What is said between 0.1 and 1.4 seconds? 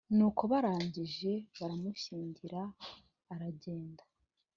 nuko barangije